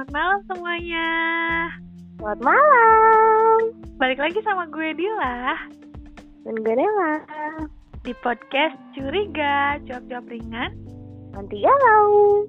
[0.00, 1.08] Selamat malam semuanya.
[2.16, 3.58] Selamat malam.
[4.00, 5.60] Balik lagi sama gue Dila
[6.40, 7.20] Dan gue Nela.
[8.00, 10.72] di podcast Curiga, jawab-jawab ringan.
[11.36, 12.48] Nanti galau.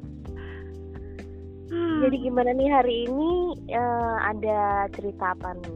[1.75, 5.75] Hmm, Jadi gimana nih hari ini eh, ada cerita apa nih?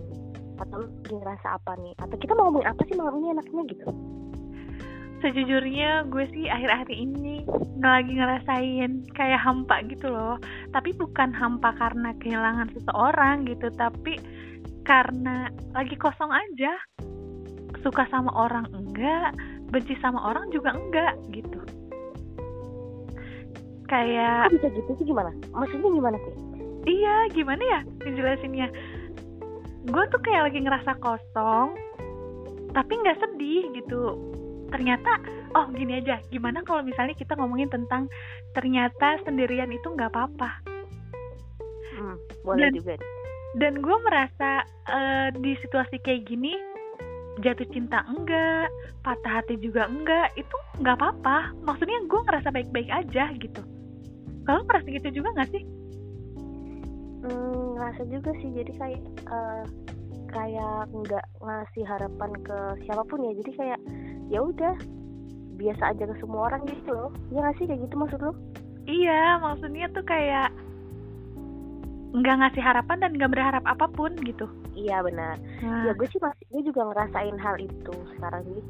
[0.64, 1.92] Atau lagi ngerasa apa nih?
[2.00, 3.92] Atau kita mau ngomongin apa sih malam ini enaknya gitu?
[5.24, 7.48] Sejujurnya gue sih akhir-akhir ini
[7.80, 10.42] lagi ngerasain kayak hampa gitu loh.
[10.74, 14.20] Tapi bukan hampa karena kehilangan seseorang gitu, tapi
[14.84, 16.74] karena lagi kosong aja.
[17.86, 19.38] Suka sama orang enggak,
[19.70, 21.62] benci sama orang juga enggak gitu.
[23.86, 25.30] Kayak Kok bisa gitu sih gimana?
[25.54, 26.36] Maksudnya gimana sih?
[26.86, 28.68] Iya, gimana ya ngejelasinnya?
[29.86, 31.78] Gue tuh kayak lagi ngerasa kosong,
[32.74, 34.34] tapi nggak sedih gitu.
[34.70, 35.12] Ternyata,
[35.54, 38.10] oh gini aja, gimana kalau misalnya kita ngomongin tentang
[38.58, 40.62] ternyata sendirian itu nggak apa-apa.
[41.96, 42.94] Hmm, boleh Dan- juga.
[43.56, 46.52] Dan gue merasa eh, di situasi kayak gini,
[47.40, 48.68] jatuh cinta enggak,
[49.00, 51.56] patah hati juga enggak, itu nggak apa-apa.
[51.64, 53.62] Maksudnya gue ngerasa baik-baik aja gitu.
[54.44, 55.64] Kalau merasa gitu juga nggak sih?
[57.26, 58.50] Hmm, ngerasa juga sih.
[58.54, 59.64] Jadi kayak eh,
[60.36, 63.34] kayak nggak ngasih harapan ke siapa pun ya.
[63.40, 63.80] Jadi kayak
[64.30, 64.76] ya udah
[65.56, 67.10] biasa aja ke semua orang gitu loh.
[67.32, 68.32] Ya nggak sih kayak gitu maksud lo?
[68.86, 70.50] Iya, maksudnya tuh kayak
[72.16, 74.48] nggak ngasih harapan dan nggak berharap apa pun gitu.
[74.76, 75.36] Iya benar.
[75.64, 78.64] Nah, ya gue sih masih gue juga ngerasain hal itu sekarang jadi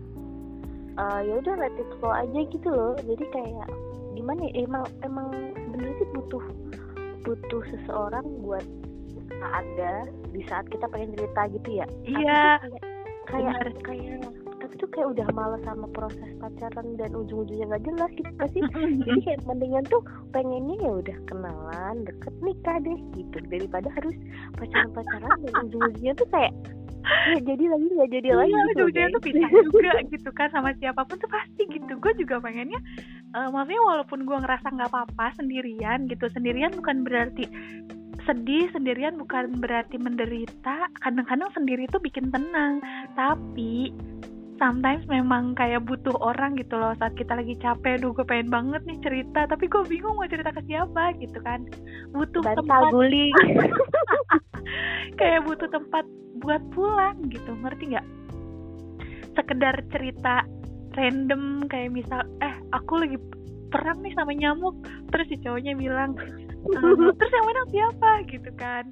[0.95, 3.67] eh, ya udah let it flow aja gitu loh jadi kayak
[4.15, 6.43] gimana ya emang emang sebenarnya sih butuh
[7.27, 8.63] butuh seseorang buat
[9.43, 12.81] ada di saat kita pengen cerita gitu ya Iya, kayak
[13.27, 14.21] kayak kayak
[14.65, 18.61] tapi tuh kayak udah males sama proses pacaran dan ujung-ujungnya nggak jelas gitu gak sih
[19.05, 20.01] jadi kayak mendingan tuh
[20.33, 24.17] pengennya ya udah kenalan deket nikah deh gitu daripada harus
[24.57, 26.53] pacaran pacaran dan ujung-ujungnya tuh kayak
[27.05, 29.13] ya jadi lagi nggak jadi lagi iya, gitu ujung-ujungnya deh.
[29.13, 31.93] tuh bisa juga gitu kan sama siapa pun tuh pasti gitu.
[32.01, 32.81] Gue juga pengennya,
[33.37, 37.45] eh, maksudnya walaupun gue ngerasa nggak apa-apa sendirian gitu, sendirian bukan berarti
[38.25, 40.89] sedih, sendirian bukan berarti menderita.
[40.97, 42.81] Kadang-kadang sendiri tuh bikin tenang,
[43.13, 43.93] tapi
[44.55, 46.95] sometimes memang kayak butuh orang gitu loh.
[46.97, 50.51] Saat kita lagi capek, duh gue pengen banget nih cerita, tapi gue bingung mau cerita
[50.51, 51.67] ke siapa gitu kan.
[52.15, 53.33] Butuh bantal tempat guling
[55.19, 56.05] kayak butuh tempat
[56.39, 58.07] buat pulang gitu ngerti nggak?
[59.35, 60.47] Sekedar cerita
[60.95, 63.19] random kayak misal eh aku lagi
[63.67, 64.75] perang nih sama nyamuk
[65.11, 68.11] terus si cowoknya bilang "Eh, terus yang menang siapa?
[68.31, 68.87] gitu kan.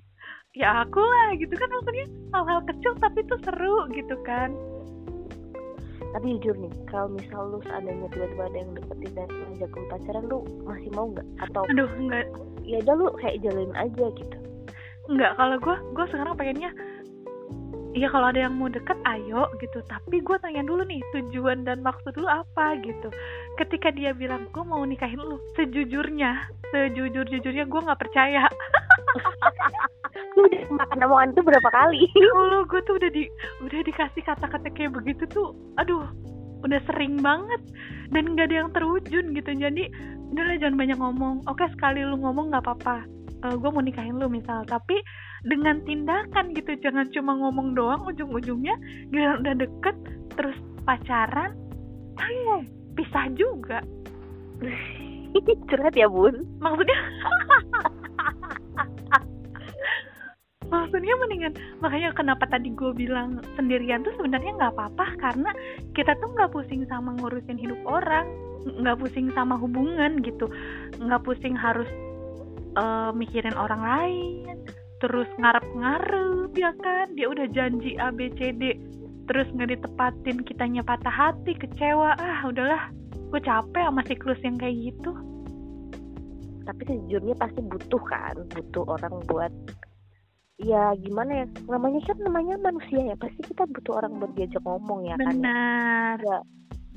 [0.54, 2.08] Ya aku lah gitu kan maksudnya.
[2.36, 4.52] Hal-hal kecil tapi tuh seru gitu kan
[6.14, 10.24] tapi jujur nih kalau misal lu seandainya tiba-tiba ada yang deketin dan ngajak lu pacaran
[10.30, 11.28] lu masih mau nggak?
[11.42, 12.26] Atau aduh nggak.
[12.64, 14.38] Ya udah lu kayak jalin aja gitu.
[15.10, 16.72] Nggak kalau gue gue sekarang pengennya
[17.94, 19.78] Iya kalau ada yang mau deket ayo gitu.
[19.86, 23.14] Tapi gue tanya dulu nih tujuan dan maksud lu apa gitu.
[23.62, 28.50] Ketika dia bilang gue mau nikahin lu Sejujurnya Sejujur-jujurnya gue gak percaya
[30.34, 32.02] lu udah makan omongan itu berapa kali?
[32.18, 33.24] Dulu gue tuh udah di
[33.62, 36.06] udah dikasih kata-kata kayak begitu tuh Aduh
[36.64, 37.62] udah sering banget.
[38.14, 39.52] Dan gak ada yang terwujud gitu.
[39.52, 39.90] Jadi
[40.34, 41.36] udahlah jangan banyak ngomong.
[41.50, 43.06] Oke sekali lu ngomong gak apa-apa.
[43.44, 44.64] Eh, gue mau nikahin lu misal.
[44.66, 44.96] Tapi
[45.44, 48.80] dengan tindakan gitu Jangan cuma ngomong doang ujung-ujungnya
[49.12, 49.96] Giliran udah deket
[50.40, 50.56] Terus
[50.88, 51.52] pacaran
[52.22, 52.64] eh,
[52.94, 53.82] Pisah juga.
[55.70, 56.46] Curhat ya bun.
[56.62, 57.00] Maksudnya
[60.74, 61.54] Maksudnya mendingan
[61.86, 65.54] Makanya kenapa tadi gue bilang Sendirian tuh sebenarnya nggak apa-apa Karena
[65.94, 68.26] kita tuh nggak pusing sama ngurusin hidup orang
[68.64, 70.48] nggak pusing sama hubungan gitu.
[70.96, 71.88] Nggak pusing harus
[72.80, 74.56] eh, mikirin orang lain
[75.04, 77.12] terus ngarep-ngarep ya kan?
[77.12, 78.80] Dia udah janji A B C D
[79.28, 82.16] terus nggak ditepatin kitanya patah hati kecewa.
[82.16, 85.12] Ah udahlah gue capek sama siklus yang kayak gitu.
[86.64, 89.52] Tapi sejujurnya pasti butuh kan butuh orang buat
[90.62, 95.02] ya gimana ya namanya kan namanya manusia ya pasti kita butuh orang buat diajak ngomong
[95.10, 95.30] ya kan ya.
[95.34, 96.18] benar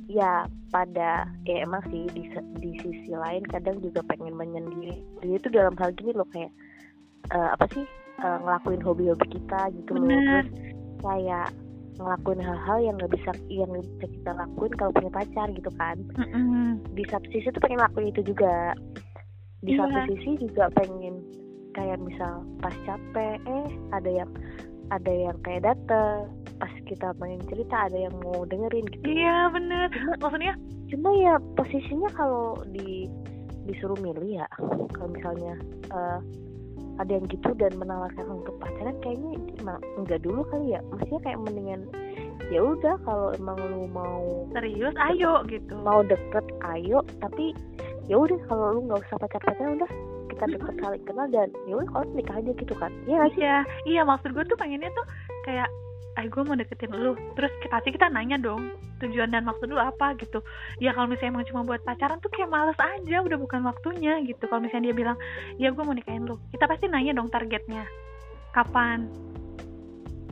[0.06, 0.32] ya
[0.70, 2.28] pada ya emang sih di,
[2.62, 6.52] di sisi lain kadang juga pengen menyendiri dia itu dalam hal gini loh kayak
[7.32, 7.82] eh, apa sih
[8.22, 10.46] eh, ngelakuin hobi-hobi kita gitu loh Bener.
[10.46, 10.48] terus
[11.02, 11.48] kayak
[11.96, 16.76] ngelakuin hal-hal yang nggak bisa yang bisa kita lakuin kalau punya pacar gitu kan Mm-mm.
[16.92, 18.76] di satu sisi tuh pengen lakuin itu juga
[19.64, 19.80] di Iya.
[19.88, 21.24] satu sisi juga pengen
[21.76, 24.30] kayak misal pas capek eh ada yang
[24.88, 26.32] ada yang kayak dateng.
[26.56, 29.04] Pas kita pengen cerita ada yang mau dengerin gitu.
[29.04, 29.92] Iya bener.
[29.92, 30.56] Cuma- maksudnya?
[30.86, 33.10] cuma ya posisinya kalau di
[33.66, 34.46] disuruh milih ya
[34.94, 35.58] kalau misalnya
[35.90, 36.18] eh,
[36.96, 40.80] ada yang gitu dan menawarkan untuk pacaran kayaknya emang enggak dulu kali ya.
[40.88, 41.82] Maksudnya kayak mendingan
[42.48, 44.94] ya udah kalau emang lu mau serius?
[44.96, 45.74] Ayo gitu.
[45.84, 47.04] mau deket ayo.
[47.20, 47.52] Tapi
[48.06, 49.90] ya udah kalau lu nggak usah pacar pacaran udah
[50.36, 52.92] kita deket saling kenal dan ya kalau nikah aja gitu kan.
[53.08, 53.40] Iya sih?
[53.40, 53.56] Iya
[53.88, 55.06] iya maksud gue tuh pengennya tuh
[55.48, 55.68] kayak
[56.16, 57.16] eh gue mau deketin lu.
[57.36, 58.68] Terus kita pasti kita nanya dong
[59.00, 60.12] tujuan dan maksud lu apa?
[60.20, 60.44] gitu.
[60.76, 64.44] Ya kalau misalnya emang cuma buat pacaran tuh kayak males aja udah bukan waktunya gitu.
[64.44, 65.16] Kalau misalnya dia bilang
[65.56, 67.88] ya gue mau nikahin lu kita pasti nanya dong targetnya.
[68.52, 69.08] Kapan?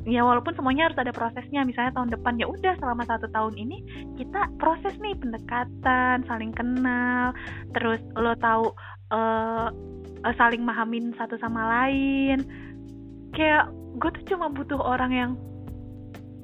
[0.04, 1.64] Ya walaupun semuanya harus ada prosesnya.
[1.64, 3.80] Misalnya tahun depan ya udah selama satu tahun ini
[4.20, 7.32] kita proses nih pendekatan saling kenal.
[7.72, 8.68] Terus lo tahu
[9.14, 9.70] uh,
[10.34, 12.42] saling mahamin satu sama lain.
[13.30, 13.70] Kayak
[14.02, 15.30] gue tuh cuma butuh orang yang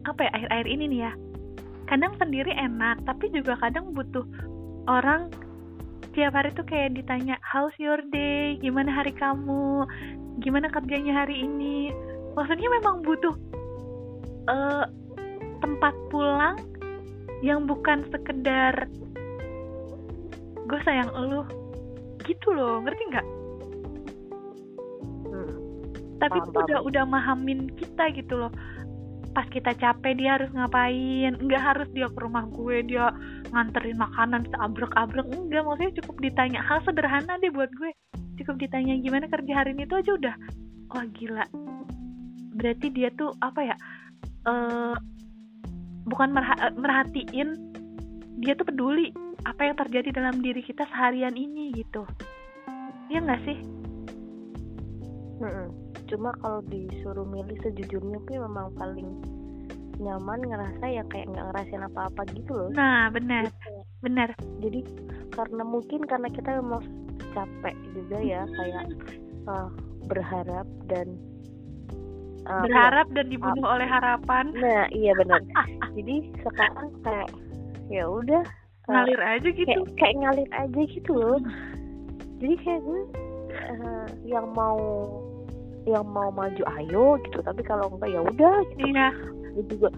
[0.07, 1.13] apa ya akhir-akhir ini nih ya.
[1.91, 4.23] Kadang sendiri enak tapi juga kadang butuh
[4.87, 5.29] orang
[6.15, 8.55] tiap hari tuh kayak ditanya how's your day?
[8.63, 9.87] Gimana hari kamu?
[10.39, 11.91] Gimana kerjanya hari ini?
[12.39, 13.35] Maksudnya memang butuh
[14.47, 14.87] uh,
[15.61, 16.57] tempat pulang
[17.41, 18.87] yang bukan sekedar
[20.71, 21.43] gue sayang lu
[22.31, 23.27] gitu loh ngerti nggak?
[25.27, 25.55] Hmm.
[26.21, 26.89] tapi Paham, tuh udah paham.
[26.89, 28.53] udah mahamin kita gitu loh.
[29.31, 31.39] Pas kita capek dia harus ngapain?
[31.39, 33.15] Nggak harus dia ke rumah gue dia
[33.55, 36.61] nganterin makanan seabrek-abrek enggak maksudnya cukup ditanya.
[36.67, 37.91] Hal sederhana deh buat gue.
[38.43, 39.87] Cukup ditanya gimana kerja hari ini?
[39.87, 40.35] Tuh aja udah.
[40.91, 41.47] Wah gila.
[42.59, 43.77] Berarti dia tuh apa ya
[44.45, 44.95] eh
[46.05, 47.49] bukan merha- merhatiin.
[48.43, 49.15] Dia tuh peduli
[49.45, 52.05] apa yang terjadi dalam diri kita seharian ini gitu.
[53.11, 53.59] Iya nggak sih?
[56.11, 59.09] Cuma kalau disuruh milih sejujurnya sih memang paling
[60.01, 62.71] nyaman ngerasa ya kayak nggak ngerasain apa-apa gitu loh.
[62.75, 63.47] Nah benar.
[64.03, 64.35] Benar.
[64.59, 64.83] Jadi
[65.31, 66.83] karena mungkin karena kita memang
[67.31, 68.85] capek juga ya kayak
[69.47, 69.71] uh,
[70.11, 71.15] berharap dan
[72.49, 74.51] uh, berharap dan dibunuh oleh harapan.
[74.57, 75.41] Nah iya benar.
[75.97, 77.31] Jadi sekarang kayak
[77.87, 78.60] ya udah uh,
[78.91, 79.67] ngalir aja gitu.
[79.67, 81.39] kayak kayak ngalir aja gitu loh.
[82.43, 83.01] Jadi kayak gue
[83.79, 84.81] uh, yang mau
[85.89, 87.39] yang mau maju ayo gitu.
[87.41, 88.85] Tapi kalau enggak ya udah gitu.
[88.91, 89.09] Iya.
[89.51, 89.89] Gue juga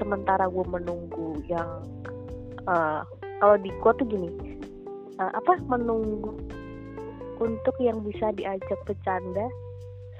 [0.00, 1.68] sementara gue menunggu yang
[2.68, 3.04] uh,
[3.40, 4.28] kalau di gua tuh gini
[5.18, 6.36] uh, apa menunggu
[7.40, 9.48] untuk yang bisa diajak bercanda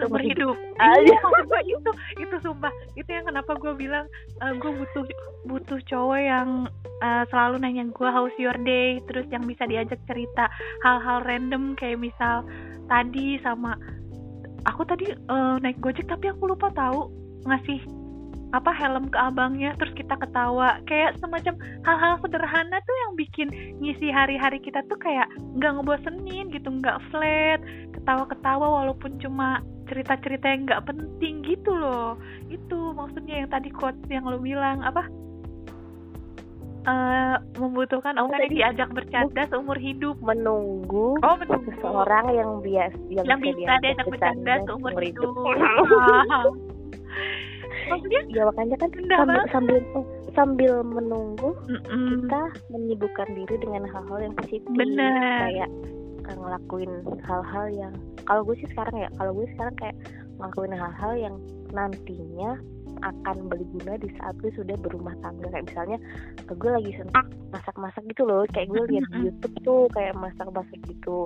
[0.00, 0.56] seumur hidup.
[1.06, 2.72] iya gue itu itu sumpah.
[2.96, 4.08] Itu yang kenapa gue bilang
[4.40, 5.04] eh, gue butuh
[5.46, 6.48] butuh cowok yang
[7.04, 8.98] eh, selalu nanya gue how's your day?
[9.06, 10.48] Terus yang bisa diajak cerita
[10.82, 12.42] hal-hal random kayak misal
[12.88, 13.76] tadi sama
[14.64, 17.12] aku tadi eh, naik gojek tapi aku lupa tahu
[17.44, 17.80] ngasih
[18.50, 20.82] apa helm ke abangnya terus kita ketawa.
[20.90, 21.54] Kayak semacam
[21.86, 23.48] hal-hal sederhana tuh yang bikin
[23.78, 27.62] ngisi hari-hari kita tuh kayak nggak ngebosenin gitu nggak flat
[27.94, 32.14] ketawa-ketawa walaupun cuma cerita-cerita yang nggak penting gitu loh.
[32.46, 35.04] Itu maksudnya yang tadi quotes yang lo bilang apa?
[36.80, 40.16] Eh membutuhkan Oh, tadi- diajak bercanda seumur hidup.
[40.20, 41.68] menunggu oh menunggu.
[41.68, 45.28] seseorang yang bias yang, yang bisa diajak bercanda seumur hidup.
[47.90, 49.46] maksudnya ya makanya kan sambil banget.
[49.50, 49.76] sambil
[50.30, 52.06] sambil menunggu mm-mm.
[52.22, 54.70] kita menyibukkan diri dengan hal-hal yang positif.
[54.70, 55.10] Bener.
[55.42, 55.70] kayak
[56.36, 56.92] ngelakuin
[57.24, 57.94] hal-hal yang
[58.26, 59.96] kalau gue sih sekarang ya kalau gue sekarang kayak
[60.38, 61.34] ngelakuin hal-hal yang
[61.70, 62.50] nantinya
[63.00, 65.48] akan berguna di saat gue sudah berumah tangga.
[65.48, 65.98] Kayak misalnya
[66.36, 68.44] eh, gue lagi senang masak-masak gitu loh.
[68.52, 69.20] Kayak gue lihat di.
[69.24, 71.24] YouTube tuh kayak masak-masak gitu.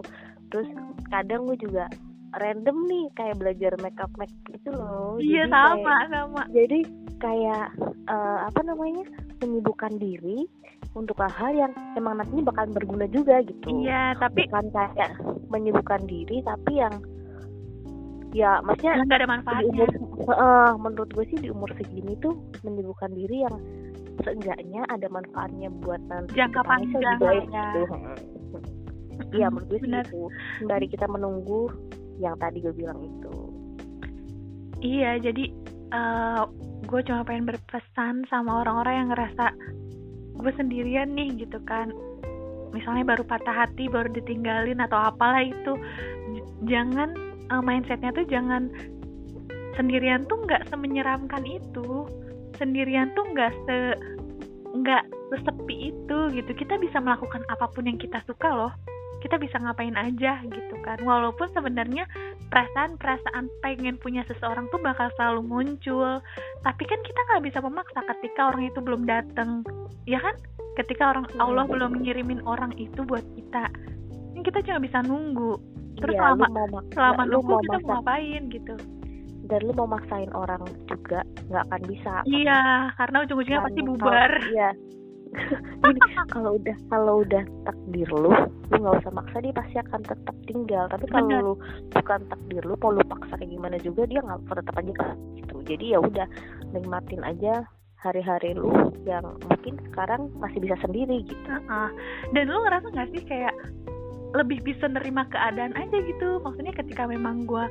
[0.54, 0.68] Terus
[1.10, 1.90] kadang gue juga
[2.38, 5.18] random nih kayak belajar make up make gitu loh.
[5.18, 6.42] Iya Jadi sama kayak- sama.
[6.54, 6.78] jadi
[7.18, 7.66] kayak
[8.06, 9.04] eh, apa namanya
[9.42, 10.46] menyibukkan diri
[10.94, 13.66] untuk hal-hal yang emang nantinya bakal berguna juga gitu.
[13.82, 15.10] Iya tapi bukan kayak
[15.50, 16.94] menyibukkan diri tapi yang
[18.34, 22.34] ya maksudnya nggak ada di manfaatnya umur eh, menurut gue sih di umur segini tuh
[22.66, 23.56] menyibukkan diri yang
[24.22, 27.66] seenggaknya ada manfaatnya buat nanti Jangka panjang baik lah ya.
[27.74, 27.82] gitu.
[29.34, 30.22] Iya menurut gue sih gitu
[30.66, 31.70] dari kita menunggu
[32.22, 33.34] yang tadi gue bilang itu.
[34.84, 35.44] Iya, jadi
[36.84, 39.44] gue cuma pengen berpesan sama orang-orang yang ngerasa
[40.34, 41.94] gue sendirian nih gitu kan.
[42.74, 45.78] Misalnya baru patah hati, baru ditinggalin atau apalah itu.
[46.66, 47.14] Jangan
[47.50, 48.70] eh, mindsetnya tuh jangan
[49.78, 52.06] sendirian tuh nggak semenyeramkan itu.
[52.58, 53.78] Sendirian tuh nggak se
[54.74, 56.50] nggak sesepi itu gitu.
[56.50, 58.72] Kita bisa melakukan apa pun yang kita suka loh.
[59.22, 60.98] Kita bisa ngapain aja gitu kan.
[61.00, 62.04] Walaupun sebenarnya
[62.48, 66.20] perasaan-perasaan pengen punya seseorang tuh bakal selalu muncul.
[66.60, 69.62] Tapi kan kita nggak bisa memaksa ketika orang itu belum datang
[70.04, 70.34] ya kan?
[70.74, 73.70] Ketika orang Allah belum ngirimin orang itu buat kita
[74.34, 75.54] Kan kita cuma bisa nunggu.
[75.94, 78.74] Terus Iya, selama mau mak- selama nunggu mau kita mau maksa- ngapain gitu.
[79.44, 82.14] Dan lu mau maksain orang juga nggak akan bisa.
[82.26, 82.60] Iya
[82.98, 84.30] karena ujung-ujungnya pasti bubar.
[84.50, 84.70] iya
[85.84, 86.00] Gini,
[86.30, 88.32] kalau udah kalau udah takdir lu
[88.70, 90.84] lu nggak usah maksa dia pasti akan tetap tinggal.
[90.88, 91.54] Tapi kalau lu
[91.92, 95.54] bukan takdir lu mau lu paksa kayak gimana juga dia nggak tetap aja kan gitu
[95.64, 96.26] jadi ya udah
[96.72, 97.64] nikmatin aja
[98.00, 98.72] hari-hari lu
[99.08, 101.48] yang mungkin sekarang masih bisa sendiri gitu.
[101.48, 101.88] Heeh.
[102.36, 103.54] dan lu ngerasa nggak sih kayak
[104.34, 106.42] lebih bisa nerima keadaan aja gitu?
[106.42, 107.70] Maksudnya ketika memang gua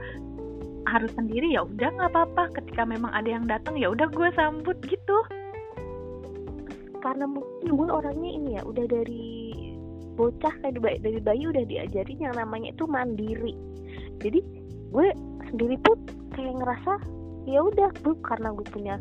[0.90, 2.44] harus sendiri ya udah nggak apa-apa.
[2.58, 5.18] Ketika memang ada yang datang ya udah gue sambut gitu
[7.04, 9.52] karena mungkin gue orangnya ini ya udah dari
[10.16, 13.54] bocah kayak dari, dari bayi udah diajarin yang namanya itu mandiri.
[14.24, 14.40] Jadi
[14.96, 15.08] gue
[15.52, 16.00] sendiri pun
[16.32, 16.94] kayak ngerasa
[17.44, 18.96] ya udah gue karena gue punya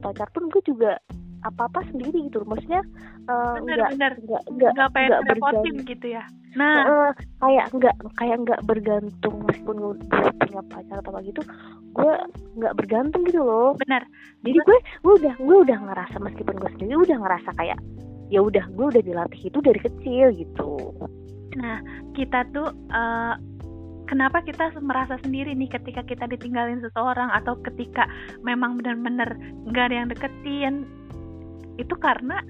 [0.00, 0.96] pacar pun gue juga
[1.44, 2.80] apa apa sendiri gitu maksudnya
[3.28, 4.12] eh, nggak nggak
[4.56, 4.88] nggak nggak
[5.28, 5.76] bergantung.
[5.84, 6.24] gitu ya.
[6.56, 6.82] Nah.
[6.88, 7.10] Eh,
[7.44, 9.36] kayak nggak kayak nggak bergantung.
[9.44, 9.92] Meskipun gue
[10.40, 11.44] punya pacar atau apa gitu
[11.96, 12.14] gue
[12.60, 14.04] nggak bergantung gitu loh benar
[14.44, 17.78] jadi gue gue udah gue udah ngerasa meskipun gue sendiri udah ngerasa kayak
[18.28, 20.92] ya udah gue udah dilatih itu dari kecil gitu
[21.56, 21.80] Nah,
[22.12, 23.34] kita tuh eh,
[24.06, 28.06] kenapa kita merasa sendiri nih ketika kita ditinggalin seseorang atau ketika
[28.44, 29.34] memang benar-benar
[29.64, 30.74] nggak ada yang deketin?
[31.80, 32.44] Itu karena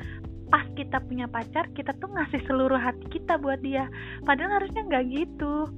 [0.50, 3.86] pas kita punya pacar, kita tuh ngasih seluruh hati kita buat dia.
[4.26, 5.70] Padahal harusnya nggak gitu.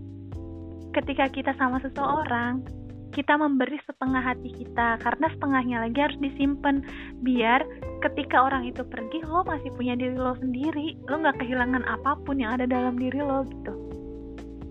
[0.96, 2.64] Ketika kita sama seseorang,
[3.12, 6.84] kita memberi setengah hati kita karena setengahnya lagi harus disimpan
[7.24, 7.64] biar
[8.04, 10.96] ketika orang itu pergi lo masih punya diri lo sendiri.
[11.08, 13.72] Lo nggak kehilangan apa pun yang ada dalam diri lo gitu.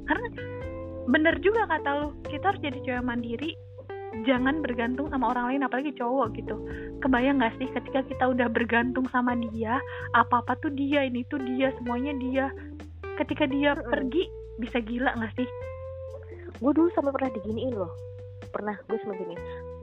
[0.06, 0.28] Karena
[1.08, 3.52] bener juga kata lo kita harus jadi cewek mandiri
[4.24, 6.56] jangan bergantung sama orang lain apalagi cowok gitu.
[7.02, 9.82] Kebayang nggak sih ketika kita udah bergantung sama dia
[10.14, 12.46] apa apa tuh dia ini tuh dia semuanya dia.
[13.18, 14.30] Ketika dia pergi
[14.62, 15.50] bisa gila nggak sih?
[16.58, 18.08] Gue dulu sampai pernah diginiin loh
[18.58, 19.36] pernah gue sampai gini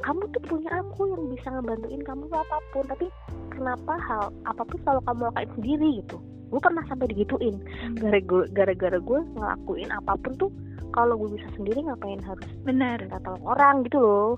[0.02, 3.06] kamu tuh punya aku yang bisa ngebantuin kamu apa pun tapi
[3.54, 6.16] kenapa hal apa pun selalu kamu lakuin sendiri gitu?
[6.52, 7.56] Gue pernah sampai digituin.
[7.98, 10.50] Gara-gara gara-gara gue ngelakuin apa pun tuh
[10.92, 14.30] kalau gue bisa sendiri ngapain harus minta tolong orang gitu loh.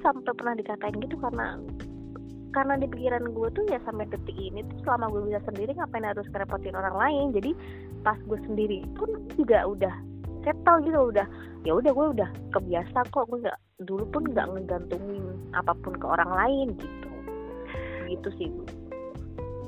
[0.00, 1.60] Sampai pernah dikatain gitu karena
[2.50, 6.02] karena di pikiran gue tuh ya sampai detik ini tuh selama gue bisa sendiri ngapain
[6.02, 7.26] harus kerepotin orang lain.
[7.36, 7.50] Jadi
[8.02, 9.08] pas gue sendiri pun
[9.38, 9.94] juga udah
[10.42, 11.26] settle gitu udah
[11.64, 16.06] ya udah gue udah kebiasa kok gue nggak dulu pun nggak ngegantungin apa pun ke
[16.08, 17.10] orang lain gitu
[18.10, 18.64] gitu sih Bu.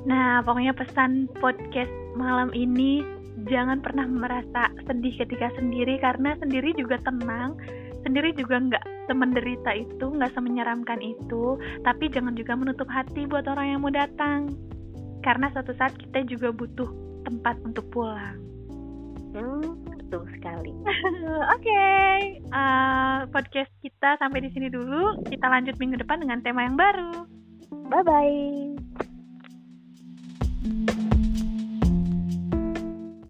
[0.03, 3.07] Nah, pokoknya pesan podcast malam ini
[3.47, 7.55] jangan pernah merasa sedih ketika sendiri karena sendiri juga tenang,
[8.03, 11.55] sendiri juga nggak semenderita itu, nggak semenyeramkan itu,
[11.87, 14.51] tapi jangan juga menutup hati buat orang yang mau datang.
[15.23, 16.91] Karena suatu saat kita juga butuh
[17.23, 18.43] tempat untuk pulang.
[19.31, 20.69] hmm itu sekali.
[20.85, 22.37] Oke, okay.
[22.53, 25.25] uh, podcast kita sampai di sini dulu.
[25.25, 27.25] Kita lanjut minggu depan dengan tema yang baru.
[27.89, 28.77] Bye bye.